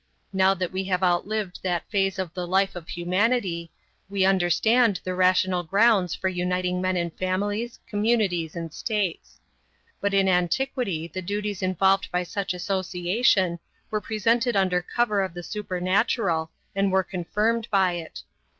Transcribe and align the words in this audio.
Now 0.33 0.55
that 0.55 0.71
we 0.71 0.85
have 0.85 1.03
outlived 1.03 1.59
that 1.61 1.87
phase 1.91 2.17
of 2.17 2.33
the 2.33 2.47
life 2.47 2.75
of 2.75 2.89
humanity, 2.89 3.71
we 4.09 4.25
understand 4.25 4.99
the 5.03 5.13
rational 5.13 5.61
grounds 5.61 6.15
for 6.15 6.27
uniting 6.27 6.81
men 6.81 6.97
in 6.97 7.11
families, 7.11 7.79
communities, 7.87 8.55
and 8.55 8.73
states. 8.73 9.39
But 9.99 10.15
in 10.15 10.27
antiquity 10.27 11.07
the 11.07 11.21
duties 11.21 11.61
involved 11.61 12.09
by 12.11 12.23
such 12.23 12.55
association 12.55 13.59
were 13.91 14.01
presented 14.01 14.55
under 14.55 14.81
cover 14.81 15.21
of 15.21 15.35
the 15.35 15.43
supernatural 15.43 16.49
and 16.75 16.91
were 16.91 17.03
confirmed 17.03 17.67
by 17.69 17.91
it. 17.93 18.23